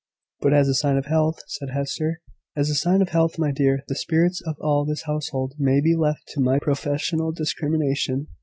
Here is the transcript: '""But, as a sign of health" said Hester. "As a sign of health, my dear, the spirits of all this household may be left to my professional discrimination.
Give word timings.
'""But, 0.41 0.51
as 0.55 0.67
a 0.67 0.73
sign 0.73 0.97
of 0.97 1.05
health" 1.05 1.43
said 1.47 1.69
Hester. 1.69 2.21
"As 2.55 2.71
a 2.71 2.73
sign 2.73 3.03
of 3.03 3.09
health, 3.09 3.37
my 3.37 3.51
dear, 3.51 3.83
the 3.87 3.93
spirits 3.93 4.41
of 4.43 4.55
all 4.59 4.83
this 4.83 5.03
household 5.03 5.53
may 5.59 5.79
be 5.79 5.95
left 5.95 6.27
to 6.29 6.41
my 6.41 6.57
professional 6.57 7.31
discrimination. 7.31 8.25